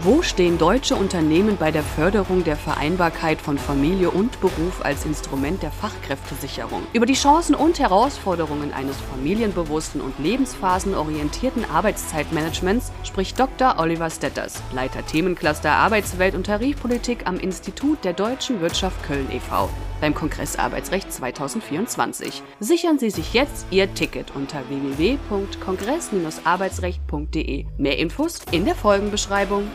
Wo 0.00 0.22
stehen 0.22 0.58
deutsche 0.58 0.96
Unternehmen 0.96 1.56
bei 1.56 1.70
der 1.70 1.84
Förderung 1.84 2.42
der 2.42 2.56
Vereinbarkeit 2.56 3.40
von 3.40 3.56
Familie 3.56 4.10
und 4.10 4.40
Beruf 4.40 4.84
als 4.84 5.04
Instrument 5.04 5.62
der 5.62 5.70
Fachkräftesicherung? 5.70 6.82
Über 6.92 7.06
die 7.06 7.14
Chancen 7.14 7.54
und 7.54 7.78
Herausforderungen 7.78 8.72
eines 8.72 8.96
familienbewussten 9.00 10.00
und 10.00 10.18
lebensphasenorientierten 10.18 11.64
Arbeitszeitmanagements 11.70 12.90
spricht 13.04 13.38
Dr. 13.38 13.78
Oliver 13.78 14.10
Stetters, 14.10 14.60
Leiter 14.72 15.06
Themencluster 15.06 15.70
Arbeitswelt 15.70 16.34
und 16.34 16.46
Tarifpolitik 16.46 17.28
am 17.28 17.38
Institut 17.38 18.04
der 18.04 18.14
Deutschen 18.14 18.60
Wirtschaft 18.60 19.04
Köln 19.04 19.28
e.V. 19.30 19.70
beim 20.00 20.14
Kongress 20.14 20.58
Arbeitsrecht 20.58 21.12
2024. 21.12 22.42
Sichern 22.58 22.98
Sie 22.98 23.10
sich 23.10 23.34
jetzt 23.34 23.66
Ihr 23.70 23.94
Ticket 23.94 24.34
unter 24.34 24.68
www.kongress-arbeitsrecht.de. 24.68 27.66
Mehr 27.78 27.98
Infos 27.98 28.40
in 28.50 28.64
der 28.64 28.74
Folgenbeschreibung. 28.74 29.70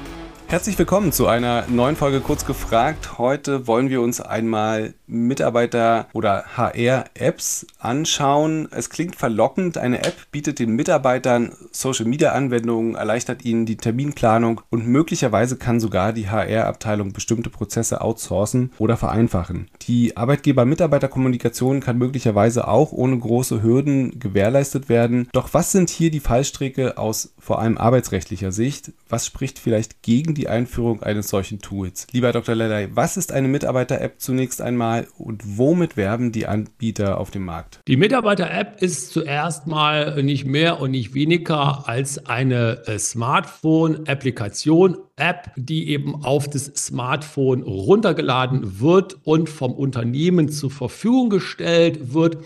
Herzlich 0.49 0.79
willkommen 0.79 1.11
zu 1.11 1.27
einer 1.27 1.65
neuen 1.67 1.97
Folge 1.97 2.21
Kurz 2.21 2.45
gefragt. 2.45 3.17
Heute 3.17 3.67
wollen 3.67 3.89
wir 3.89 3.99
uns 3.99 4.21
einmal 4.21 4.93
Mitarbeiter- 5.05 6.07
oder 6.13 6.45
HR-Apps 6.55 7.67
anschauen. 7.79 8.70
Es 8.71 8.89
klingt 8.89 9.17
verlockend. 9.17 9.77
Eine 9.77 10.05
App 10.05 10.15
bietet 10.31 10.59
den 10.59 10.71
Mitarbeitern 10.71 11.51
Social-Media-Anwendungen, 11.73 12.95
erleichtert 12.95 13.43
ihnen 13.43 13.65
die 13.65 13.76
Terminplanung 13.76 14.62
und 14.70 14.87
möglicherweise 14.87 15.57
kann 15.57 15.81
sogar 15.81 16.13
die 16.13 16.29
HR-Abteilung 16.29 17.11
bestimmte 17.11 17.49
Prozesse 17.49 17.99
outsourcen 17.99 18.71
oder 18.77 18.95
vereinfachen. 18.95 19.70
Die 19.82 20.15
Arbeitgeber-Mitarbeiter-Kommunikation 20.15 21.82
kann 21.82 21.98
möglicherweise 21.98 22.70
auch 22.70 22.93
ohne 22.93 23.20
große 23.20 23.61
Hürden 23.61 24.17
gewährleistet 24.17 24.87
werden. 24.87 25.27
Doch 25.34 25.49
was 25.54 25.73
sind 25.73 25.89
hier 25.89 26.09
die 26.09 26.21
Fallstricke 26.21 26.98
aus 26.98 27.34
vor 27.37 27.59
allem 27.59 27.77
arbeitsrechtlicher 27.77 28.54
Sicht? 28.54 28.93
Was 29.09 29.26
spricht 29.26 29.59
vielleicht 29.59 30.01
gegen 30.01 30.37
die 30.38 30.48
Einführung 30.48 31.04
eines 31.04 31.30
solchen 31.30 31.60
Tools. 31.60 32.07
Lieber 32.12 32.32
Dr. 32.32 32.55
Lellay, 32.55 32.90
was 32.93 33.18
ist 33.18 33.32
eine 33.32 33.48
Mitarbeiter-App 33.48 34.21
zunächst 34.21 34.62
einmal 34.62 35.07
und 35.18 35.57
womit 35.57 35.98
werben 35.98 36.32
die 36.32 36.46
Anbieter 36.46 37.20
auf 37.20 37.32
dem 37.32 37.44
Markt? 37.46 37.82
Die 37.88 37.98
Mitarbeiter-App 37.98 38.82
ist 38.82 39.12
zuerst 39.12 39.68
mal 39.68 40.24
nicht 40.24 40.46
mehr 40.46 40.79
und 40.79 40.91
nicht 40.91 41.13
weniger 41.13 41.90
als 41.90 42.26
eine 42.27 42.88
äh, 42.88 42.99
Smartphone-Applikation, 42.99 44.98
App, 45.18 45.52
die 45.55 45.90
eben 45.90 46.24
auf 46.24 46.48
das 46.48 46.66
Smartphone 46.76 47.63
runtergeladen 47.63 48.79
wird 48.79 49.18
und 49.24 49.49
vom 49.49 49.74
Unternehmen 49.74 50.49
zur 50.49 50.70
Verfügung 50.70 51.32
gestellt 51.32 52.13
wird 52.13 52.38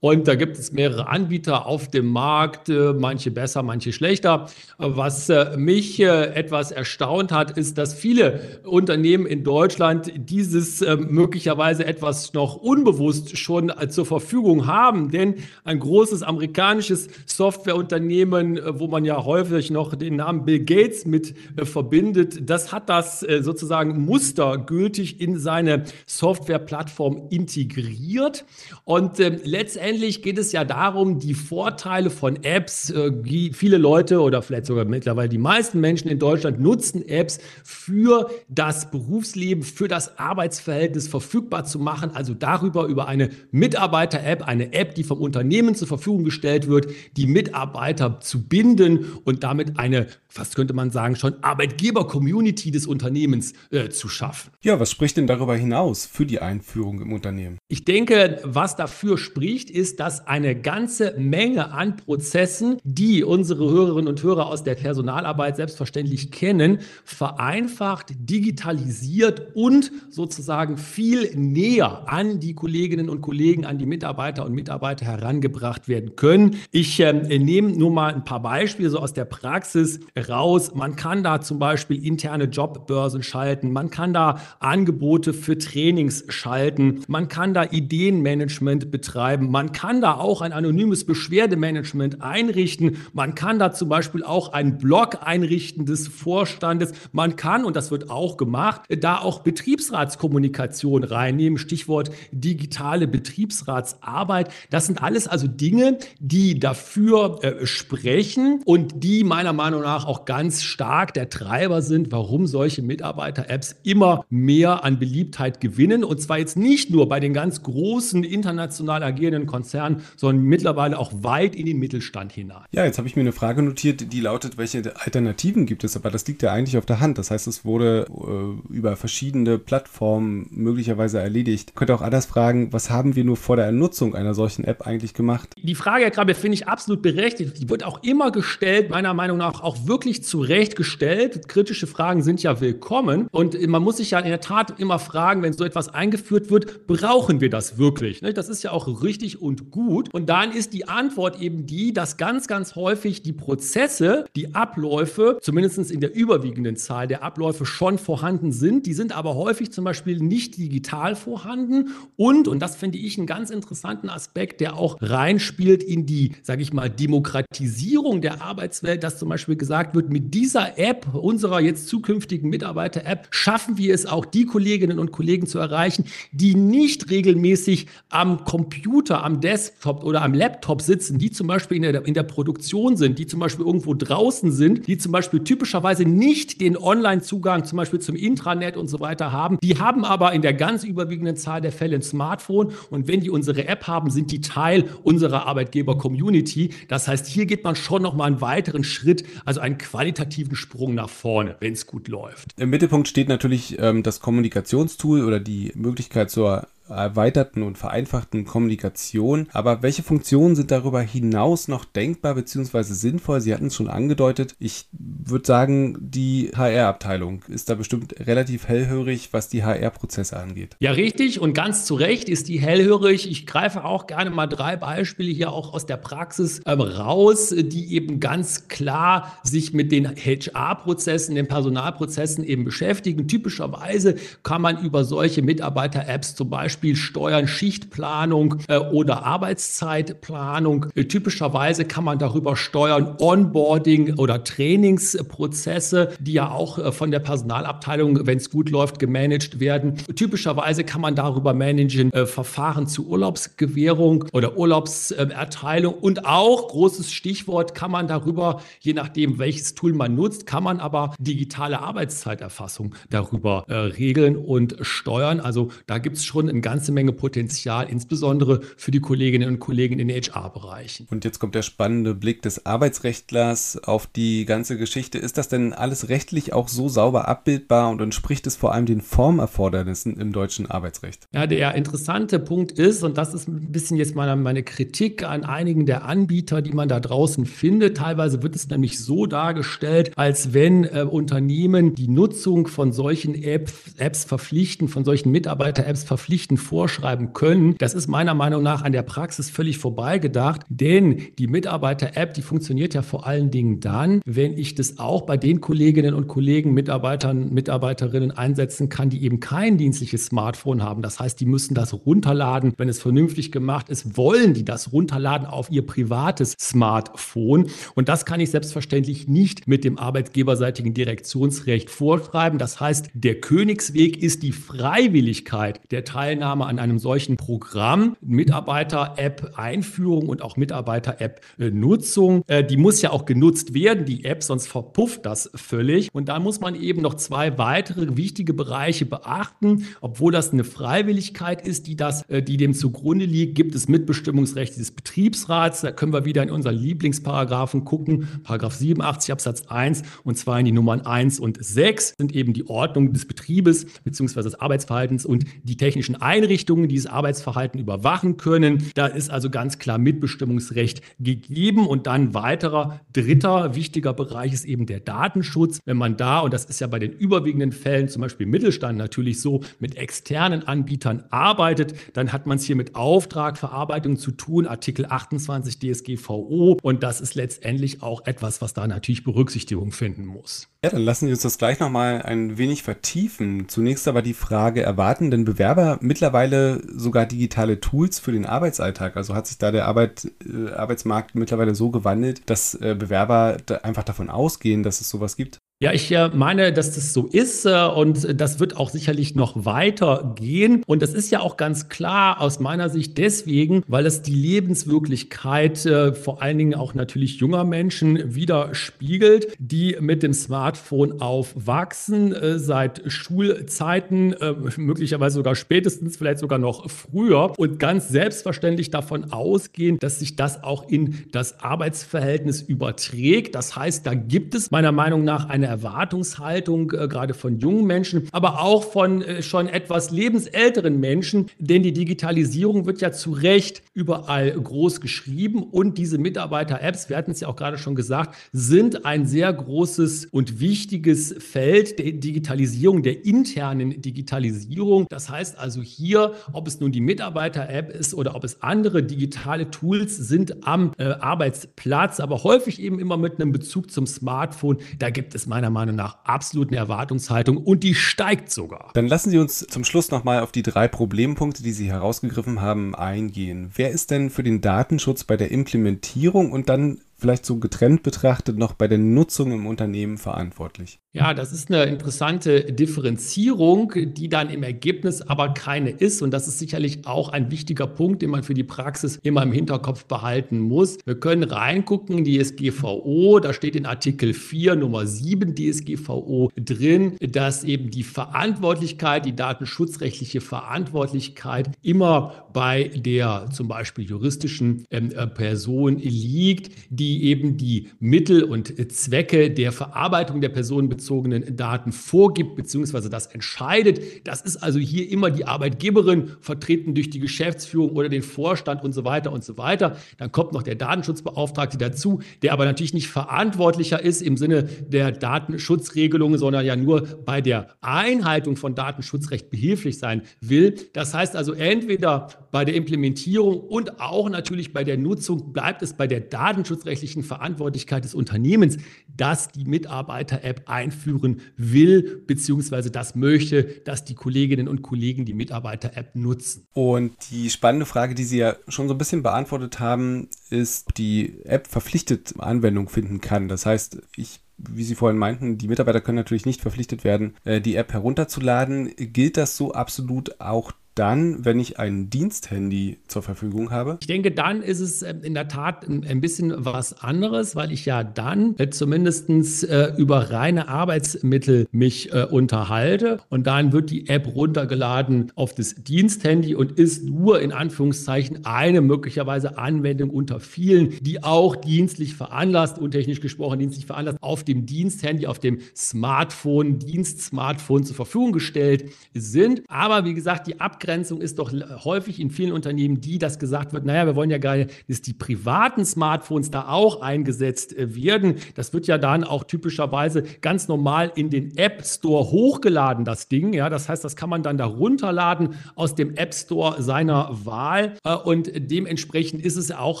und 0.00 0.28
da 0.28 0.34
gibt 0.34 0.58
es 0.58 0.72
mehrere 0.72 1.08
Anbieter 1.08 1.66
auf 1.66 1.88
dem 1.88 2.06
Markt, 2.06 2.70
äh, 2.70 2.94
manche 2.94 3.30
besser, 3.30 3.62
manche 3.62 3.92
schlechter. 3.92 4.46
Was 4.78 5.28
äh, 5.28 5.58
mich 5.58 6.00
äh, 6.00 6.34
etwas 6.34 6.72
erstaunt 6.72 7.32
hat, 7.32 7.58
ist, 7.58 7.76
dass 7.76 7.92
viele 7.92 8.60
Unternehmen 8.64 9.26
in 9.26 9.44
Deutschland 9.44 10.10
dieses 10.16 10.80
möglicherweise 10.80 11.84
etwas 11.84 12.32
noch 12.32 12.56
unbewusst 12.56 13.36
schon 13.36 13.72
zur 13.90 14.06
Verfügung 14.06 14.66
haben. 14.66 15.10
Denn 15.10 15.34
ein 15.64 15.78
großes 15.78 16.22
amerikanisches 16.22 17.08
Softwareunternehmen, 17.26 18.60
wo 18.78 18.86
man 18.86 19.04
ja 19.04 19.24
häufig 19.24 19.70
noch 19.70 19.94
den 19.94 20.16
Namen 20.16 20.44
Bill 20.44 20.64
Gates 20.64 21.04
mit 21.04 21.34
verbindet, 21.56 22.48
das 22.48 22.72
hat 22.72 22.88
das 22.88 23.20
sozusagen 23.20 24.00
mustergültig 24.04 25.20
in 25.20 25.38
seine 25.38 25.84
Softwareplattform 26.06 27.28
integriert. 27.30 28.44
Und 28.84 29.18
letztendlich 29.18 29.89
letztendlich 29.90 30.22
geht 30.22 30.38
es 30.38 30.52
ja 30.52 30.64
darum, 30.64 31.18
die 31.18 31.34
Vorteile 31.34 32.10
von 32.10 32.44
Apps, 32.44 32.90
äh, 32.90 33.10
die 33.10 33.52
viele 33.52 33.76
Leute 33.76 34.20
oder 34.20 34.40
vielleicht 34.40 34.66
sogar 34.66 34.84
mittlerweile 34.84 35.28
die 35.28 35.38
meisten 35.38 35.80
Menschen 35.80 36.08
in 36.08 36.20
Deutschland 36.20 36.60
nutzen 36.60 37.06
Apps 37.08 37.40
für 37.64 38.30
das 38.48 38.90
Berufsleben, 38.92 39.64
für 39.64 39.88
das 39.88 40.16
Arbeitsverhältnis 40.16 41.08
verfügbar 41.08 41.64
zu 41.64 41.80
machen. 41.80 42.12
Also 42.14 42.34
darüber 42.34 42.86
über 42.86 43.08
eine 43.08 43.30
Mitarbeiter-App, 43.50 44.42
eine 44.42 44.72
App, 44.72 44.94
die 44.94 45.02
vom 45.02 45.20
Unternehmen 45.20 45.74
zur 45.74 45.88
Verfügung 45.88 46.22
gestellt 46.22 46.68
wird, 46.68 46.86
die 47.16 47.26
Mitarbeiter 47.26 48.20
zu 48.20 48.46
binden 48.46 49.06
und 49.24 49.42
damit 49.42 49.78
eine, 49.80 50.06
fast 50.28 50.54
könnte 50.54 50.72
man 50.72 50.92
sagen, 50.92 51.16
schon 51.16 51.42
Arbeitgeber-Community 51.42 52.70
des 52.70 52.86
Unternehmens 52.86 53.54
äh, 53.72 53.88
zu 53.88 54.08
schaffen. 54.08 54.52
Ja, 54.62 54.78
was 54.78 54.92
spricht 54.92 55.16
denn 55.16 55.26
darüber 55.26 55.56
hinaus 55.56 56.06
für 56.06 56.26
die 56.26 56.38
Einführung 56.38 57.00
im 57.00 57.12
Unternehmen? 57.12 57.58
Ich 57.66 57.84
denke, 57.84 58.40
was 58.44 58.76
dafür 58.76 59.18
spricht, 59.18 59.70
ist, 59.70 59.79
dass 59.80 60.26
eine 60.26 60.54
ganze 60.54 61.14
Menge 61.18 61.72
an 61.72 61.96
Prozessen, 61.96 62.78
die 62.84 63.24
unsere 63.24 63.70
Hörerinnen 63.70 64.08
und 64.08 64.22
Hörer 64.22 64.46
aus 64.46 64.62
der 64.62 64.74
Personalarbeit 64.74 65.56
selbstverständlich 65.56 66.30
kennen, 66.30 66.78
vereinfacht, 67.04 68.08
digitalisiert 68.18 69.54
und 69.54 69.90
sozusagen 70.10 70.76
viel 70.76 71.34
näher 71.34 72.04
an 72.06 72.40
die 72.40 72.54
Kolleginnen 72.54 73.08
und 73.08 73.20
Kollegen, 73.20 73.64
an 73.64 73.78
die 73.78 73.86
Mitarbeiter 73.86 74.44
und 74.44 74.52
Mitarbeiter 74.52 75.06
herangebracht 75.06 75.88
werden 75.88 76.16
können. 76.16 76.56
Ich 76.70 77.00
äh, 77.00 77.12
nehme 77.12 77.70
nur 77.70 77.90
mal 77.90 78.14
ein 78.14 78.24
paar 78.24 78.42
Beispiele 78.42 78.90
so 78.90 78.98
aus 78.98 79.12
der 79.12 79.24
Praxis 79.24 80.00
raus. 80.28 80.74
Man 80.74 80.96
kann 80.96 81.22
da 81.22 81.40
zum 81.40 81.58
Beispiel 81.58 82.04
interne 82.04 82.44
Jobbörsen 82.44 83.22
schalten, 83.22 83.72
man 83.72 83.90
kann 83.90 84.12
da 84.12 84.40
Angebote 84.58 85.32
für 85.32 85.56
Trainings 85.58 86.24
schalten, 86.28 87.02
man 87.08 87.28
kann 87.28 87.54
da 87.54 87.64
Ideenmanagement 87.64 88.90
betreiben, 88.90 89.50
man 89.50 89.69
kann 89.72 90.00
da 90.00 90.14
auch 90.14 90.40
ein 90.40 90.52
anonymes 90.52 91.04
Beschwerdemanagement 91.04 92.22
einrichten. 92.22 92.98
Man 93.12 93.34
kann 93.34 93.58
da 93.58 93.72
zum 93.72 93.88
Beispiel 93.88 94.22
auch 94.22 94.52
einen 94.52 94.78
Blog 94.78 95.18
einrichten 95.22 95.86
des 95.86 96.08
Vorstandes. 96.08 96.92
Man 97.12 97.36
kann, 97.36 97.64
und 97.64 97.76
das 97.76 97.90
wird 97.90 98.10
auch 98.10 98.36
gemacht, 98.36 98.82
da 99.00 99.18
auch 99.18 99.40
Betriebsratskommunikation 99.40 101.04
reinnehmen. 101.04 101.58
Stichwort 101.58 102.10
digitale 102.32 103.06
Betriebsratsarbeit. 103.06 104.50
Das 104.70 104.86
sind 104.86 105.02
alles 105.02 105.28
also 105.28 105.46
Dinge, 105.46 105.98
die 106.18 106.58
dafür 106.58 107.38
äh, 107.42 107.66
sprechen 107.66 108.62
und 108.64 109.02
die 109.02 109.24
meiner 109.24 109.52
Meinung 109.52 109.82
nach 109.82 110.06
auch 110.06 110.24
ganz 110.24 110.62
stark 110.62 111.14
der 111.14 111.30
Treiber 111.30 111.82
sind, 111.82 112.12
warum 112.12 112.46
solche 112.46 112.82
Mitarbeiter-Apps 112.82 113.76
immer 113.82 114.24
mehr 114.30 114.84
an 114.84 114.98
Beliebtheit 114.98 115.60
gewinnen. 115.60 116.04
Und 116.04 116.20
zwar 116.20 116.38
jetzt 116.38 116.56
nicht 116.56 116.90
nur 116.90 117.08
bei 117.08 117.20
den 117.20 117.32
ganz 117.32 117.62
großen 117.62 118.24
international 118.24 119.02
agierenden 119.02 119.46
Konzernen, 119.46 119.59
Konzern, 119.60 120.02
sondern 120.16 120.44
mittlerweile 120.44 120.98
auch 120.98 121.12
weit 121.22 121.54
in 121.54 121.66
den 121.66 121.78
Mittelstand 121.78 122.32
hinein. 122.32 122.64
Ja, 122.72 122.84
jetzt 122.84 122.96
habe 122.96 123.06
ich 123.06 123.14
mir 123.14 123.20
eine 123.20 123.32
Frage 123.32 123.62
notiert, 123.62 124.12
die 124.12 124.20
lautet, 124.20 124.56
welche 124.56 124.96
Alternativen 124.96 125.66
gibt 125.66 125.84
es? 125.84 125.96
Aber 125.96 126.10
das 126.10 126.26
liegt 126.26 126.42
ja 126.42 126.52
eigentlich 126.52 126.78
auf 126.78 126.86
der 126.86 127.00
Hand. 127.00 127.18
Das 127.18 127.30
heißt, 127.30 127.46
es 127.46 127.64
wurde 127.64 128.06
äh, 128.08 128.74
über 128.74 128.96
verschiedene 128.96 129.58
Plattformen 129.58 130.46
möglicherweise 130.50 131.20
erledigt. 131.20 131.70
Ich 131.70 131.74
könnte 131.74 131.94
auch 131.94 132.00
anders 132.00 132.24
fragen, 132.24 132.72
was 132.72 132.88
haben 132.88 133.16
wir 133.16 133.24
nur 133.24 133.36
vor 133.36 133.56
der 133.56 133.70
Nutzung 133.70 134.14
einer 134.14 134.32
solchen 134.32 134.64
App 134.64 134.86
eigentlich 134.86 135.12
gemacht? 135.12 135.50
Die 135.62 135.74
Frage, 135.74 136.04
Herr 136.04 136.10
Krabbe, 136.10 136.34
finde 136.34 136.54
ich 136.54 136.66
absolut 136.66 137.02
berechtigt. 137.02 137.60
Die 137.60 137.68
wird 137.68 137.84
auch 137.84 138.02
immer 138.02 138.30
gestellt, 138.32 138.88
meiner 138.88 139.12
Meinung 139.12 139.36
nach 139.36 139.60
auch 139.62 139.86
wirklich 139.86 140.24
zu 140.24 140.40
Recht 140.40 140.74
gestellt. 140.74 141.48
Kritische 141.48 141.86
Fragen 141.86 142.22
sind 142.22 142.42
ja 142.42 142.60
willkommen. 142.62 143.28
Und 143.30 143.60
man 143.68 143.82
muss 143.82 143.98
sich 143.98 144.12
ja 144.12 144.20
in 144.20 144.28
der 144.28 144.40
Tat 144.40 144.80
immer 144.80 144.98
fragen, 144.98 145.42
wenn 145.42 145.52
so 145.52 145.64
etwas 145.64 145.88
eingeführt 145.90 146.50
wird, 146.50 146.86
brauchen 146.86 147.42
wir 147.42 147.50
das 147.50 147.76
wirklich? 147.76 148.20
Das 148.20 148.48
ist 148.48 148.62
ja 148.62 148.70
auch 148.72 149.02
richtig 149.02 149.42
und 149.42 149.49
gut. 149.70 150.12
Und 150.12 150.28
dann 150.28 150.52
ist 150.52 150.72
die 150.72 150.88
Antwort 150.88 151.40
eben 151.40 151.66
die, 151.66 151.92
dass 151.92 152.16
ganz, 152.16 152.46
ganz 152.46 152.74
häufig 152.74 153.22
die 153.22 153.32
Prozesse, 153.32 154.24
die 154.36 154.54
Abläufe, 154.54 155.38
zumindest 155.40 155.90
in 155.90 156.00
der 156.00 156.14
überwiegenden 156.14 156.76
Zahl 156.76 157.06
der 157.06 157.22
Abläufe 157.22 157.64
schon 157.64 157.98
vorhanden 157.98 158.52
sind. 158.52 158.86
Die 158.86 158.94
sind 158.94 159.16
aber 159.16 159.34
häufig 159.34 159.72
zum 159.72 159.84
Beispiel 159.84 160.20
nicht 160.20 160.56
digital 160.56 161.16
vorhanden. 161.16 161.90
Und, 162.16 162.48
und 162.48 162.60
das 162.60 162.76
finde 162.76 162.98
ich 162.98 163.18
einen 163.18 163.26
ganz 163.26 163.50
interessanten 163.50 164.08
Aspekt, 164.08 164.60
der 164.60 164.76
auch 164.76 164.98
reinspielt 165.00 165.82
in 165.82 166.06
die, 166.06 166.32
sage 166.42 166.62
ich 166.62 166.72
mal, 166.72 166.90
Demokratisierung 166.90 168.20
der 168.20 168.42
Arbeitswelt, 168.42 169.02
dass 169.02 169.18
zum 169.18 169.28
Beispiel 169.28 169.56
gesagt 169.56 169.94
wird, 169.94 170.10
mit 170.10 170.34
dieser 170.34 170.78
App, 170.78 171.06
unserer 171.14 171.60
jetzt 171.60 171.88
zukünftigen 171.88 172.50
Mitarbeiter-App, 172.50 173.28
schaffen 173.30 173.78
wir 173.78 173.94
es 173.94 174.06
auch, 174.06 174.24
die 174.24 174.44
Kolleginnen 174.44 174.98
und 174.98 175.12
Kollegen 175.12 175.46
zu 175.46 175.58
erreichen, 175.58 176.04
die 176.32 176.54
nicht 176.54 177.10
regelmäßig 177.10 177.86
am 178.08 178.44
Computer, 178.44 179.24
am 179.24 179.29
am 179.30 179.40
Desktop 179.40 180.02
oder 180.02 180.22
am 180.22 180.34
Laptop 180.34 180.82
sitzen, 180.82 181.18
die 181.18 181.30
zum 181.30 181.46
Beispiel 181.46 181.76
in 181.76 181.82
der, 181.84 182.04
in 182.04 182.14
der 182.14 182.24
Produktion 182.24 182.96
sind, 182.96 183.18
die 183.18 183.26
zum 183.26 183.38
Beispiel 183.38 183.64
irgendwo 183.64 183.94
draußen 183.94 184.50
sind, 184.50 184.88
die 184.88 184.98
zum 184.98 185.12
Beispiel 185.12 185.40
typischerweise 185.44 186.04
nicht 186.04 186.60
den 186.60 186.76
Online-Zugang 186.76 187.64
zum 187.64 187.76
Beispiel 187.76 188.00
zum 188.00 188.16
Intranet 188.16 188.76
und 188.76 188.88
so 188.88 188.98
weiter 188.98 189.30
haben, 189.30 189.58
die 189.62 189.78
haben 189.78 190.04
aber 190.04 190.32
in 190.32 190.42
der 190.42 190.52
ganz 190.52 190.82
überwiegenden 190.82 191.36
Zahl 191.36 191.60
der 191.60 191.70
Fälle 191.70 191.96
ein 191.96 192.02
Smartphone 192.02 192.72
und 192.90 193.06
wenn 193.06 193.20
die 193.20 193.30
unsere 193.30 193.68
App 193.68 193.86
haben, 193.86 194.10
sind 194.10 194.32
die 194.32 194.40
Teil 194.40 194.84
unserer 195.04 195.46
Arbeitgeber-Community. 195.46 196.70
Das 196.88 197.06
heißt, 197.06 197.26
hier 197.26 197.46
geht 197.46 197.62
man 197.62 197.76
schon 197.76 198.02
noch 198.02 198.14
mal 198.14 198.24
einen 198.24 198.40
weiteren 198.40 198.82
Schritt, 198.82 199.24
also 199.44 199.60
einen 199.60 199.78
qualitativen 199.78 200.56
Sprung 200.56 200.94
nach 200.94 201.08
vorne, 201.08 201.56
wenn 201.60 201.74
es 201.74 201.86
gut 201.86 202.08
läuft. 202.08 202.48
Im 202.56 202.70
Mittelpunkt 202.70 203.06
steht 203.06 203.28
natürlich 203.28 203.78
ähm, 203.78 204.02
das 204.02 204.20
Kommunikationstool 204.20 205.24
oder 205.24 205.38
die 205.38 205.70
Möglichkeit 205.76 206.30
zur 206.30 206.66
erweiterten 206.90 207.62
und 207.62 207.78
vereinfachten 207.78 208.44
Kommunikation. 208.44 209.48
Aber 209.52 209.82
welche 209.82 210.02
Funktionen 210.02 210.56
sind 210.56 210.70
darüber 210.70 211.00
hinaus 211.00 211.68
noch 211.68 211.84
denkbar 211.84 212.34
bzw. 212.34 212.82
sinnvoll? 212.82 213.40
Sie 213.40 213.54
hatten 213.54 213.66
es 213.66 213.76
schon 213.76 213.88
angedeutet. 213.88 214.54
Ich 214.58 214.86
würde 214.92 215.46
sagen, 215.46 215.96
die 216.00 216.50
HR-Abteilung 216.54 217.42
ist 217.48 217.70
da 217.70 217.74
bestimmt 217.74 218.14
relativ 218.26 218.68
hellhörig, 218.68 219.32
was 219.32 219.48
die 219.48 219.64
HR-Prozesse 219.64 220.36
angeht. 220.36 220.76
Ja, 220.80 220.92
richtig. 220.92 221.40
Und 221.40 221.54
ganz 221.54 221.84
zu 221.84 221.94
Recht 221.94 222.28
ist 222.28 222.48
die 222.48 222.60
hellhörig. 222.60 223.30
Ich 223.30 223.46
greife 223.46 223.84
auch 223.84 224.06
gerne 224.06 224.30
mal 224.30 224.46
drei 224.46 224.76
Beispiele 224.76 225.30
hier 225.30 225.52
auch 225.52 225.72
aus 225.72 225.86
der 225.86 225.96
Praxis 225.96 226.60
ähm, 226.66 226.80
raus, 226.80 227.54
die 227.56 227.94
eben 227.94 228.20
ganz 228.20 228.68
klar 228.68 229.32
sich 229.42 229.72
mit 229.72 229.92
den 229.92 230.06
HR-Prozessen, 230.06 231.34
den 231.34 231.48
Personalprozessen 231.48 232.44
eben 232.44 232.64
beschäftigen. 232.64 233.28
Typischerweise 233.28 234.16
kann 234.42 234.62
man 234.62 234.82
über 234.82 235.04
solche 235.04 235.42
Mitarbeiter-Apps 235.42 236.34
zum 236.34 236.50
Beispiel 236.50 236.79
Beispiel 236.80 236.96
Steuern, 236.96 237.46
Schichtplanung 237.46 238.56
äh, 238.68 238.78
oder 238.78 239.26
Arbeitszeitplanung. 239.26 240.86
Äh, 240.94 241.04
typischerweise 241.04 241.84
kann 241.84 242.04
man 242.04 242.18
darüber 242.18 242.56
steuern 242.56 243.16
Onboarding 243.18 244.14
oder 244.14 244.42
Trainingsprozesse, 244.44 246.14
die 246.20 246.32
ja 246.32 246.50
auch 246.50 246.78
äh, 246.78 246.90
von 246.90 247.10
der 247.10 247.18
Personalabteilung, 247.18 248.26
wenn 248.26 248.38
es 248.38 248.48
gut 248.48 248.70
läuft, 248.70 248.98
gemanagt 248.98 249.60
werden. 249.60 249.96
Typischerweise 250.16 250.82
kann 250.82 251.02
man 251.02 251.14
darüber 251.14 251.52
managen 251.52 252.10
äh, 252.14 252.24
Verfahren 252.24 252.86
zur 252.86 253.08
Urlaubsgewährung 253.08 254.24
oder 254.32 254.56
Urlaubserteilung 254.56 255.92
und 255.92 256.24
auch 256.24 256.68
großes 256.68 257.12
Stichwort 257.12 257.74
kann 257.74 257.90
man 257.90 258.08
darüber, 258.08 258.62
je 258.80 258.94
nachdem 258.94 259.38
welches 259.38 259.74
Tool 259.74 259.92
man 259.92 260.14
nutzt, 260.14 260.46
kann 260.46 260.64
man 260.64 260.80
aber 260.80 261.14
digitale 261.18 261.80
Arbeitszeiterfassung 261.80 262.94
darüber 263.10 263.64
äh, 263.68 263.74
regeln 263.74 264.38
und 264.38 264.76
steuern. 264.80 265.40
Also 265.40 265.68
da 265.86 265.98
gibt 265.98 266.16
es 266.16 266.24
schon 266.24 266.48
ein 266.48 266.62
ganze 266.70 266.92
Menge 266.92 267.12
Potenzial, 267.12 267.88
insbesondere 267.90 268.60
für 268.76 268.92
die 268.92 269.00
Kolleginnen 269.00 269.48
und 269.48 269.58
Kollegen 269.58 269.98
in 269.98 270.06
den 270.06 270.22
HR-Bereichen. 270.22 271.08
Und 271.10 271.24
jetzt 271.24 271.40
kommt 271.40 271.56
der 271.56 271.62
spannende 271.62 272.14
Blick 272.14 272.42
des 272.42 272.64
Arbeitsrechtlers 272.64 273.82
auf 273.82 274.06
die 274.06 274.44
ganze 274.44 274.78
Geschichte. 274.78 275.18
Ist 275.18 275.36
das 275.36 275.48
denn 275.48 275.72
alles 275.72 276.08
rechtlich 276.08 276.52
auch 276.52 276.68
so 276.68 276.88
sauber 276.88 277.26
abbildbar 277.26 277.90
und 277.90 278.00
entspricht 278.00 278.46
es 278.46 278.54
vor 278.54 278.72
allem 278.72 278.86
den 278.86 279.00
Formerfordernissen 279.00 280.16
im 280.20 280.32
deutschen 280.32 280.70
Arbeitsrecht? 280.70 281.26
Ja, 281.32 281.48
der 281.48 281.74
interessante 281.74 282.38
Punkt 282.38 282.70
ist, 282.70 283.02
und 283.02 283.18
das 283.18 283.34
ist 283.34 283.48
ein 283.48 283.72
bisschen 283.72 283.96
jetzt 283.96 284.14
meine, 284.14 284.36
meine 284.36 284.62
Kritik 284.62 285.24
an 285.24 285.42
einigen 285.42 285.86
der 285.86 286.04
Anbieter, 286.04 286.62
die 286.62 286.72
man 286.72 286.88
da 286.88 287.00
draußen 287.00 287.46
findet. 287.46 287.96
Teilweise 287.96 288.44
wird 288.44 288.54
es 288.54 288.68
nämlich 288.68 289.00
so 289.00 289.26
dargestellt, 289.26 290.12
als 290.14 290.54
wenn 290.54 290.84
äh, 290.84 291.02
Unternehmen 291.02 291.96
die 291.96 292.06
Nutzung 292.06 292.68
von 292.68 292.92
solchen 292.92 293.34
Apps, 293.34 293.96
Apps 293.96 294.22
verpflichten, 294.22 294.86
von 294.86 295.04
solchen 295.04 295.32
Mitarbeiter-Apps 295.32 296.04
verpflichten 296.04 296.59
vorschreiben 296.60 297.32
können. 297.32 297.74
Das 297.78 297.94
ist 297.94 298.06
meiner 298.06 298.34
Meinung 298.34 298.62
nach 298.62 298.82
an 298.82 298.92
der 298.92 299.02
Praxis 299.02 299.50
völlig 299.50 299.78
vorbeigedacht, 299.78 300.62
denn 300.68 301.22
die 301.38 301.46
Mitarbeiter-App, 301.46 302.34
die 302.34 302.42
funktioniert 302.42 302.94
ja 302.94 303.02
vor 303.02 303.26
allen 303.26 303.50
Dingen 303.50 303.80
dann, 303.80 304.20
wenn 304.24 304.56
ich 304.56 304.74
das 304.74 304.98
auch 304.98 305.22
bei 305.22 305.36
den 305.36 305.60
Kolleginnen 305.60 306.14
und 306.14 306.28
Kollegen, 306.28 306.72
Mitarbeitern, 306.72 307.52
Mitarbeiterinnen 307.52 308.30
einsetzen 308.30 308.88
kann, 308.88 309.10
die 309.10 309.22
eben 309.22 309.40
kein 309.40 309.78
dienstliches 309.78 310.26
Smartphone 310.26 310.82
haben. 310.82 311.02
Das 311.02 311.18
heißt, 311.18 311.40
die 311.40 311.46
müssen 311.46 311.74
das 311.74 311.94
runterladen. 311.94 312.74
Wenn 312.76 312.88
es 312.88 313.00
vernünftig 313.00 313.52
gemacht 313.52 313.88
ist, 313.88 314.16
wollen 314.16 314.54
die 314.54 314.64
das 314.64 314.92
runterladen 314.92 315.46
auf 315.46 315.70
ihr 315.70 315.86
privates 315.86 316.54
Smartphone. 316.60 317.66
Und 317.94 318.08
das 318.08 318.24
kann 318.24 318.40
ich 318.40 318.50
selbstverständlich 318.50 319.28
nicht 319.28 319.66
mit 319.66 319.84
dem 319.84 319.98
arbeitgeberseitigen 319.98 320.94
Direktionsrecht 320.94 321.90
vorschreiben. 321.90 322.58
Das 322.58 322.80
heißt, 322.80 323.10
der 323.14 323.40
Königsweg 323.40 324.22
ist 324.22 324.42
die 324.42 324.52
Freiwilligkeit 324.52 325.80
der 325.90 326.04
Teilnahme 326.04 326.39
Teilnahme 326.40 326.64
an 326.64 326.78
einem 326.78 326.98
solchen 326.98 327.36
Programm, 327.36 328.16
Mitarbeiter-App-Einführung 328.22 330.28
und 330.28 330.40
auch 330.40 330.56
Mitarbeiter-App-Nutzung, 330.56 332.44
äh, 332.46 332.64
die 332.64 332.78
muss 332.78 333.02
ja 333.02 333.10
auch 333.10 333.26
genutzt 333.26 333.74
werden, 333.74 334.06
die 334.06 334.24
App, 334.24 334.42
sonst 334.42 334.68
verpufft 334.68 335.26
das 335.26 335.50
völlig. 335.54 336.08
Und 336.14 336.30
da 336.30 336.40
muss 336.40 336.60
man 336.60 336.74
eben 336.74 337.02
noch 337.02 337.12
zwei 337.14 337.58
weitere 337.58 338.16
wichtige 338.16 338.54
Bereiche 338.54 339.04
beachten. 339.04 339.84
Obwohl 340.00 340.32
das 340.32 340.52
eine 340.52 340.64
Freiwilligkeit 340.64 341.66
ist, 341.66 341.86
die, 341.86 341.96
das, 341.96 342.22
äh, 342.30 342.42
die 342.42 342.56
dem 342.56 342.72
zugrunde 342.72 343.26
liegt, 343.26 343.54
gibt 343.54 343.74
es 343.74 343.86
Mitbestimmungsrechte 343.86 344.78
des 344.78 344.92
Betriebsrats. 344.92 345.82
Da 345.82 345.92
können 345.92 346.14
wir 346.14 346.24
wieder 346.24 346.42
in 346.42 346.50
unseren 346.50 346.76
Lieblingsparagraphen 346.76 347.84
gucken. 347.84 348.28
Paragraph 348.44 348.74
87 348.74 349.32
Absatz 349.32 349.64
1 349.68 350.04
und 350.24 350.38
zwar 350.38 350.58
in 350.58 350.64
die 350.64 350.72
Nummern 350.72 351.02
1 351.02 351.38
und 351.38 351.62
6 351.62 352.14
sind 352.16 352.34
eben 352.34 352.54
die 352.54 352.66
Ordnung 352.66 353.12
des 353.12 353.26
Betriebes 353.26 353.84
bzw. 354.04 354.42
des 354.42 354.54
Arbeitsverhaltens 354.54 355.26
und 355.26 355.44
die 355.64 355.76
technischen 355.76 356.16
Einrichtungen 356.30 356.70
Einrichtungen 356.70 356.88
dieses 356.88 357.06
Arbeitsverhalten 357.06 357.80
überwachen 357.80 358.36
können. 358.36 358.90
Da 358.94 359.06
ist 359.06 359.30
also 359.30 359.50
ganz 359.50 359.78
klar 359.78 359.98
Mitbestimmungsrecht 359.98 361.02
gegeben. 361.18 361.86
Und 361.86 362.06
dann 362.06 362.34
weiterer 362.34 363.00
dritter 363.12 363.74
wichtiger 363.74 364.12
Bereich 364.12 364.52
ist 364.52 364.64
eben 364.64 364.86
der 364.86 365.00
Datenschutz. 365.00 365.80
Wenn 365.84 365.96
man 365.96 366.16
da, 366.16 366.40
und 366.40 366.52
das 366.52 366.64
ist 366.64 366.80
ja 366.80 366.86
bei 366.86 366.98
den 366.98 367.12
überwiegenden 367.12 367.72
Fällen, 367.72 368.08
zum 368.08 368.22
Beispiel 368.22 368.44
im 368.44 368.50
Mittelstand 368.50 368.98
natürlich 368.98 369.40
so, 369.40 369.62
mit 369.78 369.96
externen 369.96 370.66
Anbietern 370.66 371.24
arbeitet, 371.30 371.94
dann 372.14 372.32
hat 372.32 372.46
man 372.46 372.58
es 372.58 372.64
hier 372.64 372.76
mit 372.76 372.94
Auftragverarbeitung 372.94 374.16
zu 374.16 374.30
tun, 374.32 374.66
Artikel 374.66 375.06
28 375.06 375.78
DSGVO. 375.78 376.78
Und 376.82 377.02
das 377.02 377.20
ist 377.20 377.34
letztendlich 377.34 378.02
auch 378.02 378.26
etwas, 378.26 378.60
was 378.62 378.74
da 378.74 378.86
natürlich 378.86 379.24
Berücksichtigung 379.24 379.92
finden 379.92 380.26
muss. 380.26 380.68
Ja, 380.82 380.88
dann 380.88 381.02
lassen 381.02 381.26
Sie 381.26 381.32
uns 381.32 381.42
das 381.42 381.58
gleich 381.58 381.78
nochmal 381.78 382.22
ein 382.22 382.56
wenig 382.56 382.82
vertiefen. 382.82 383.68
Zunächst 383.68 384.08
aber 384.08 384.22
die 384.22 384.32
Frage, 384.32 384.82
erwarten 384.82 385.30
denn 385.30 385.44
Bewerber 385.44 385.98
mittlerweile 386.00 386.82
sogar 386.98 387.26
digitale 387.26 387.80
Tools 387.80 388.18
für 388.18 388.32
den 388.32 388.46
Arbeitsalltag? 388.46 389.14
Also 389.14 389.34
hat 389.34 389.46
sich 389.46 389.58
da 389.58 389.72
der 389.72 389.84
Arbeit, 389.84 390.32
äh, 390.42 390.70
Arbeitsmarkt 390.70 391.34
mittlerweile 391.34 391.74
so 391.74 391.90
gewandelt, 391.90 392.48
dass 392.48 392.74
äh, 392.76 392.96
Bewerber 392.98 393.58
da 393.66 393.76
einfach 393.78 394.04
davon 394.04 394.30
ausgehen, 394.30 394.82
dass 394.82 395.02
es 395.02 395.10
sowas 395.10 395.36
gibt? 395.36 395.58
Ja, 395.82 395.94
ich 395.94 396.12
äh, 396.12 396.28
meine, 396.34 396.74
dass 396.74 396.94
das 396.94 397.14
so 397.14 397.26
ist 397.26 397.64
äh, 397.64 397.86
und 397.86 398.38
das 398.38 398.60
wird 398.60 398.76
auch 398.76 398.90
sicherlich 398.90 399.34
noch 399.34 399.64
weiter 399.64 400.34
gehen. 400.36 400.82
Und 400.86 401.00
das 401.00 401.14
ist 401.14 401.30
ja 401.30 401.40
auch 401.40 401.56
ganz 401.56 401.88
klar 401.88 402.42
aus 402.42 402.60
meiner 402.60 402.90
Sicht 402.90 403.16
deswegen, 403.16 403.82
weil 403.88 404.04
es 404.04 404.20
die 404.20 404.34
Lebenswirklichkeit 404.34 405.86
äh, 405.86 406.12
vor 406.12 406.42
allen 406.42 406.58
Dingen 406.58 406.74
auch 406.74 406.92
natürlich 406.92 407.38
junger 407.38 407.64
Menschen 407.64 408.34
widerspiegelt, 408.34 409.54
die 409.58 409.96
mit 410.00 410.22
dem 410.22 410.34
Smartphone 410.34 411.22
aufwachsen, 411.22 412.34
seit 412.56 413.00
Schulzeiten, 413.06 414.34
möglicherweise 414.76 415.36
sogar 415.36 415.54
spätestens, 415.54 416.18
vielleicht 416.18 416.40
sogar 416.40 416.58
noch 416.58 416.90
früher 416.90 417.58
und 417.58 417.78
ganz 417.78 418.08
selbstverständlich 418.10 418.90
davon 418.90 419.32
ausgehen, 419.32 419.98
dass 419.98 420.18
sich 420.18 420.36
das 420.36 420.62
auch 420.62 420.88
in 420.90 421.24
das 421.32 421.60
Arbeitsverhältnis 421.60 422.60
überträgt. 422.60 423.54
Das 423.54 423.76
heißt, 423.76 424.06
da 424.06 424.12
gibt 424.12 424.54
es 424.54 424.70
meiner 424.70 424.92
Meinung 424.92 425.24
nach 425.24 425.48
eine 425.48 425.69
Erwartungshaltung, 425.70 426.90
äh, 426.90 427.06
gerade 427.06 427.32
von 427.32 427.58
jungen 427.58 427.86
Menschen, 427.86 428.28
aber 428.32 428.60
auch 428.60 428.82
von 428.82 429.22
äh, 429.22 429.42
schon 429.42 429.68
etwas 429.68 430.10
lebensälteren 430.10 430.98
Menschen, 430.98 431.46
denn 431.58 431.84
die 431.84 431.92
Digitalisierung 431.92 432.86
wird 432.86 433.00
ja 433.00 433.12
zu 433.12 433.30
Recht 433.30 433.82
überall 433.94 434.50
groß 434.50 435.00
geschrieben 435.00 435.62
und 435.62 435.96
diese 435.96 436.18
Mitarbeiter-Apps, 436.18 437.08
wir 437.08 437.16
hatten 437.16 437.30
es 437.30 437.40
ja 437.40 437.48
auch 437.48 437.56
gerade 437.56 437.78
schon 437.78 437.94
gesagt, 437.94 438.36
sind 438.52 439.04
ein 439.06 439.26
sehr 439.26 439.52
großes 439.52 440.26
und 440.26 440.58
wichtiges 440.58 441.36
Feld 441.38 441.98
der 442.00 442.12
Digitalisierung, 442.12 443.04
der 443.04 443.24
internen 443.24 444.02
Digitalisierung. 444.02 445.06
Das 445.08 445.30
heißt 445.30 445.56
also 445.56 445.82
hier, 445.82 446.32
ob 446.52 446.66
es 446.66 446.80
nun 446.80 446.90
die 446.90 447.00
Mitarbeiter-App 447.00 447.90
ist 447.94 448.14
oder 448.14 448.34
ob 448.34 448.42
es 448.42 448.62
andere 448.62 449.04
digitale 449.04 449.70
Tools 449.70 450.16
sind 450.16 450.66
am 450.66 450.92
äh, 450.98 451.04
Arbeitsplatz, 451.04 452.18
aber 452.18 452.42
häufig 452.42 452.82
eben 452.82 452.98
immer 452.98 453.16
mit 453.16 453.40
einem 453.40 453.52
Bezug 453.52 453.90
zum 453.92 454.06
Smartphone, 454.06 454.78
da 454.98 455.10
gibt 455.10 455.34
es 455.36 455.46
mal 455.46 455.59
meiner 455.60 455.70
Meinung 455.70 455.96
nach 455.96 456.16
absolut 456.24 456.68
eine 456.68 456.78
Erwartungshaltung 456.78 457.58
und 457.58 457.82
die 457.82 457.94
steigt 457.94 458.50
sogar. 458.50 458.90
Dann 458.94 459.06
lassen 459.06 459.30
Sie 459.30 459.38
uns 459.38 459.58
zum 459.58 459.84
Schluss 459.84 460.10
nochmal 460.10 460.40
auf 460.40 460.52
die 460.52 460.62
drei 460.62 460.88
Problempunkte, 460.88 461.62
die 461.62 461.72
Sie 461.72 461.90
herausgegriffen 461.90 462.62
haben, 462.62 462.94
eingehen. 462.94 463.70
Wer 463.74 463.90
ist 463.90 464.10
denn 464.10 464.30
für 464.30 464.42
den 464.42 464.62
Datenschutz 464.62 465.24
bei 465.24 465.36
der 465.36 465.50
Implementierung 465.50 466.50
und 466.52 466.70
dann 466.70 467.00
vielleicht 467.18 467.44
so 467.44 467.58
getrennt 467.58 468.02
betrachtet 468.02 468.56
noch 468.56 468.72
bei 468.72 468.88
der 468.88 468.96
Nutzung 468.96 469.52
im 469.52 469.66
Unternehmen 469.66 470.16
verantwortlich? 470.16 470.98
Ja, 471.12 471.34
das 471.34 471.50
ist 471.50 471.72
eine 471.72 471.86
interessante 471.86 472.72
Differenzierung, 472.72 473.92
die 473.96 474.28
dann 474.28 474.48
im 474.48 474.62
Ergebnis 474.62 475.22
aber 475.22 475.54
keine 475.54 475.90
ist. 475.90 476.22
Und 476.22 476.30
das 476.30 476.46
ist 476.46 476.60
sicherlich 476.60 477.04
auch 477.04 477.30
ein 477.30 477.50
wichtiger 477.50 477.88
Punkt, 477.88 478.22
den 478.22 478.30
man 478.30 478.44
für 478.44 478.54
die 478.54 478.62
Praxis 478.62 479.18
immer 479.24 479.42
im 479.42 479.50
Hinterkopf 479.50 480.04
behalten 480.04 480.60
muss. 480.60 480.98
Wir 481.04 481.18
können 481.18 481.42
reingucken 481.42 482.18
in 482.18 482.24
die 482.24 482.38
SGVO. 482.38 483.40
Da 483.40 483.52
steht 483.52 483.74
in 483.74 483.86
Artikel 483.86 484.34
4 484.34 484.76
Nummer 484.76 485.04
7 485.04 485.56
DSGVO 485.56 486.52
drin, 486.54 487.16
dass 487.18 487.64
eben 487.64 487.90
die 487.90 488.04
Verantwortlichkeit, 488.04 489.26
die 489.26 489.34
datenschutzrechtliche 489.34 490.40
Verantwortlichkeit 490.40 491.70
immer 491.82 492.46
bei 492.52 492.88
der 492.94 493.48
zum 493.52 493.66
Beispiel 493.66 494.04
juristischen 494.04 494.84
ähm, 494.92 495.10
äh, 495.10 495.26
Person 495.26 495.98
liegt, 495.98 496.70
die 496.88 497.24
eben 497.24 497.56
die 497.56 497.88
Mittel 497.98 498.44
und 498.44 498.92
Zwecke 498.92 499.50
der 499.50 499.72
Verarbeitung 499.72 500.40
der 500.40 500.50
Person 500.50 500.88
personenbezogenen 501.00 501.56
Daten 501.56 501.92
vorgibt 501.92 502.56
bzw. 502.56 503.08
das 503.08 503.26
entscheidet. 503.26 504.26
Das 504.26 504.42
ist 504.42 504.56
also 504.58 504.78
hier 504.78 505.10
immer 505.10 505.30
die 505.30 505.46
Arbeitgeberin, 505.46 506.30
vertreten 506.40 506.94
durch 506.94 507.10
die 507.10 507.18
Geschäftsführung 507.18 507.90
oder 507.90 508.08
den 508.08 508.22
Vorstand 508.22 508.84
und 508.84 508.92
so 508.92 509.04
weiter 509.04 509.32
und 509.32 509.42
so 509.42 509.58
weiter. 509.58 509.96
Dann 510.18 510.30
kommt 510.30 510.52
noch 510.52 510.62
der 510.62 510.74
Datenschutzbeauftragte 510.74 511.78
dazu, 511.78 512.20
der 512.42 512.52
aber 512.52 512.64
natürlich 512.64 512.94
nicht 512.94 513.08
verantwortlicher 513.08 514.02
ist 514.02 514.22
im 514.22 514.36
Sinne 514.36 514.64
der 514.64 515.12
Datenschutzregelungen, 515.12 516.38
sondern 516.38 516.64
ja 516.64 516.76
nur 516.76 517.02
bei 517.24 517.40
der 517.40 517.68
Einhaltung 517.80 518.56
von 518.56 518.74
Datenschutzrecht 518.74 519.50
behilflich 519.50 519.98
sein 519.98 520.22
will. 520.40 520.74
Das 520.92 521.14
heißt 521.14 521.36
also 521.36 521.52
entweder 521.52 522.28
bei 522.50 522.64
der 522.64 522.74
Implementierung 522.74 523.60
und 523.60 524.00
auch 524.00 524.28
natürlich 524.28 524.72
bei 524.72 524.84
der 524.84 524.98
Nutzung 524.98 525.52
bleibt 525.52 525.82
es 525.82 525.94
bei 525.94 526.06
der 526.06 526.20
datenschutzrechtlichen 526.20 527.22
Verantwortlichkeit 527.22 528.04
des 528.04 528.14
Unternehmens, 528.14 528.76
dass 529.16 529.48
die 529.48 529.64
Mitarbeiter-App 529.64 530.62
einführen 530.90 531.40
will, 531.56 532.22
beziehungsweise 532.26 532.90
das 532.90 533.14
möchte, 533.14 533.64
dass 533.84 534.04
die 534.04 534.14
Kolleginnen 534.14 534.68
und 534.68 534.82
Kollegen 534.82 535.24
die 535.24 535.34
Mitarbeiter-App 535.34 536.14
nutzen. 536.14 536.66
Und 536.72 537.12
die 537.30 537.50
spannende 537.50 537.86
Frage, 537.86 538.14
die 538.14 538.24
Sie 538.24 538.38
ja 538.38 538.56
schon 538.68 538.88
so 538.88 538.94
ein 538.94 538.98
bisschen 538.98 539.22
beantwortet 539.22 539.80
haben, 539.80 540.28
ist, 540.50 540.98
die 540.98 541.44
App 541.44 541.66
verpflichtet 541.66 542.34
Anwendung 542.38 542.88
finden 542.88 543.20
kann. 543.20 543.48
Das 543.48 543.66
heißt, 543.66 544.02
ich 544.16 544.40
wie 544.62 544.84
Sie 544.84 544.94
vorhin 544.94 545.18
meinten, 545.18 545.56
die 545.56 545.68
Mitarbeiter 545.68 546.02
können 546.02 546.16
natürlich 546.16 546.44
nicht 546.44 546.60
verpflichtet 546.60 547.02
werden, 547.02 547.34
äh, 547.44 547.62
die 547.62 547.76
App 547.76 547.94
herunterzuladen. 547.94 548.94
Gilt 548.94 549.38
das 549.38 549.56
so 549.56 549.72
absolut 549.72 550.38
auch 550.38 550.72
dann, 550.94 551.44
wenn 551.44 551.58
ich 551.60 551.78
ein 551.78 552.10
Diensthandy 552.10 552.98
zur 553.06 553.22
Verfügung 553.22 553.70
habe? 553.70 553.98
Ich 554.00 554.06
denke, 554.06 554.32
dann 554.32 554.62
ist 554.62 554.80
es 554.80 555.02
ähm, 555.02 555.22
in 555.22 555.34
der 555.34 555.48
Tat 555.48 555.88
ein 555.88 556.20
bisschen 556.20 556.52
was 556.56 557.02
anderes, 557.02 557.56
weil 557.56 557.72
ich 557.72 557.86
ja 557.86 558.04
dann 558.04 558.54
äh, 558.58 558.70
zumindest 558.70 559.20
äh, 559.68 559.94
über 559.96 560.30
reine 560.30 560.68
Arbeitsmittel 560.68 561.66
mich 561.72 562.12
äh, 562.12 562.24
unterhalte 562.24 563.20
und 563.28 563.46
dann 563.46 563.72
wird 563.72 563.90
die 563.90 564.08
App 564.08 564.34
runtergeladen 564.34 565.32
auf 565.36 565.54
das 565.54 565.74
Diensthandy 565.74 566.54
und 566.54 566.72
ist 566.72 567.04
nur 567.04 567.40
in 567.40 567.52
Anführungszeichen 567.52 568.44
eine 568.44 568.80
möglicherweise 568.80 569.58
Anwendung 569.58 570.10
unter 570.10 570.40
vielen, 570.40 570.94
die 571.00 571.22
auch 571.22 571.56
dienstlich 571.56 572.14
veranlasst, 572.14 572.78
untechnisch 572.78 573.20
gesprochen 573.20 573.58
dienstlich 573.58 573.86
veranlasst, 573.86 574.18
auf 574.20 574.44
dem 574.44 574.66
Diensthandy, 574.66 575.26
auf 575.26 575.38
dem 575.38 575.60
Smartphone, 575.74 576.78
Dienst-Smartphone 576.78 577.84
zur 577.84 577.96
Verfügung 577.96 578.32
gestellt 578.32 578.90
sind. 579.14 579.62
Aber 579.68 580.04
wie 580.04 580.14
gesagt, 580.14 580.46
die 580.46 580.60
Abgrenzung 580.60 580.79
Abgrenzung 580.80 581.20
ist 581.20 581.38
doch 581.38 581.52
häufig 581.84 582.18
in 582.20 582.30
vielen 582.30 582.52
Unternehmen 582.52 583.02
die, 583.02 583.18
dass 583.18 583.38
gesagt 583.38 583.74
wird, 583.74 583.84
naja, 583.84 584.06
wir 584.06 584.16
wollen 584.16 584.30
ja 584.30 584.38
gerne, 584.38 584.68
dass 584.88 585.02
die 585.02 585.12
privaten 585.12 585.84
Smartphones 585.84 586.50
da 586.50 586.68
auch 586.68 587.02
eingesetzt 587.02 587.76
äh, 587.76 587.94
werden. 587.94 588.36
Das 588.54 588.72
wird 588.72 588.86
ja 588.86 588.96
dann 588.96 589.22
auch 589.22 589.44
typischerweise 589.44 590.22
ganz 590.40 590.68
normal 590.68 591.12
in 591.14 591.28
den 591.28 591.54
App 591.58 591.84
Store 591.84 592.30
hochgeladen, 592.30 593.04
das 593.04 593.28
Ding. 593.28 593.52
Ja, 593.52 593.68
das 593.68 593.90
heißt, 593.90 594.02
das 594.02 594.16
kann 594.16 594.30
man 594.30 594.42
dann 594.42 594.56
da 594.56 594.64
runterladen 594.64 595.50
aus 595.74 595.94
dem 595.94 596.14
App 596.14 596.32
Store 596.32 596.80
seiner 596.80 597.28
Wahl. 597.44 597.96
Äh, 598.02 598.14
und 598.14 598.50
dementsprechend 598.54 599.44
ist 599.44 599.56
es 599.56 599.70
auch 599.70 600.00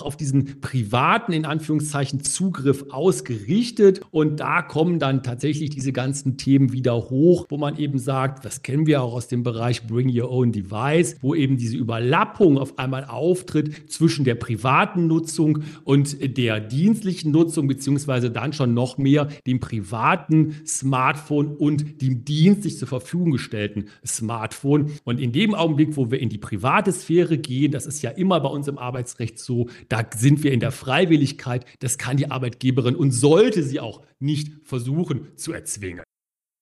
auf 0.00 0.16
diesen 0.16 0.62
privaten, 0.62 1.34
in 1.34 1.44
Anführungszeichen, 1.44 2.24
Zugriff 2.24 2.86
ausgerichtet. 2.90 4.00
Und 4.12 4.40
da 4.40 4.62
kommen 4.62 4.98
dann 4.98 5.22
tatsächlich 5.22 5.68
diese 5.68 5.92
ganzen 5.92 6.38
Themen 6.38 6.72
wieder 6.72 6.94
hoch, 6.94 7.44
wo 7.50 7.58
man 7.58 7.76
eben 7.76 7.98
sagt, 7.98 8.46
das 8.46 8.62
kennen 8.62 8.86
wir 8.86 9.02
auch 9.02 9.12
aus 9.12 9.28
dem 9.28 9.42
Bereich 9.42 9.86
Bring 9.86 10.10
Your 10.10 10.30
Own 10.30 10.52
Device 10.52 10.69
weiß, 10.70 11.16
wo 11.20 11.34
eben 11.34 11.56
diese 11.56 11.76
Überlappung 11.76 12.58
auf 12.58 12.78
einmal 12.78 13.04
auftritt 13.04 13.90
zwischen 13.90 14.24
der 14.24 14.34
privaten 14.34 15.06
Nutzung 15.06 15.64
und 15.84 16.16
der 16.36 16.60
dienstlichen 16.60 17.32
Nutzung, 17.32 17.68
beziehungsweise 17.68 18.30
dann 18.30 18.52
schon 18.52 18.74
noch 18.74 18.98
mehr 18.98 19.28
dem 19.46 19.60
privaten 19.60 20.56
Smartphone 20.66 21.56
und 21.56 22.02
dem 22.02 22.24
dienstlich 22.24 22.78
zur 22.78 22.88
Verfügung 22.88 23.32
gestellten 23.32 23.86
Smartphone. 24.06 24.92
Und 25.04 25.20
in 25.20 25.32
dem 25.32 25.54
Augenblick, 25.54 25.96
wo 25.96 26.10
wir 26.10 26.20
in 26.20 26.28
die 26.28 26.38
private 26.38 26.92
Sphäre 26.92 27.38
gehen, 27.38 27.72
das 27.72 27.86
ist 27.86 28.02
ja 28.02 28.10
immer 28.10 28.40
bei 28.40 28.48
uns 28.48 28.68
im 28.68 28.78
Arbeitsrecht 28.78 29.38
so, 29.38 29.68
da 29.88 30.04
sind 30.14 30.42
wir 30.42 30.52
in 30.52 30.60
der 30.60 30.72
Freiwilligkeit, 30.72 31.64
das 31.80 31.98
kann 31.98 32.16
die 32.16 32.30
Arbeitgeberin 32.30 32.96
und 32.96 33.10
sollte 33.10 33.62
sie 33.62 33.80
auch 33.80 34.02
nicht 34.18 34.52
versuchen 34.64 35.28
zu 35.36 35.52
erzwingen. 35.52 36.04